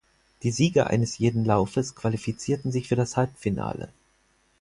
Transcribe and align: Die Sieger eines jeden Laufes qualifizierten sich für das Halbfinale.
Die 0.41 0.49
Sieger 0.49 0.87
eines 0.87 1.19
jeden 1.19 1.45
Laufes 1.45 1.93
qualifizierten 1.93 2.71
sich 2.71 2.87
für 2.87 2.95
das 2.95 3.17
Halbfinale. 3.17 3.89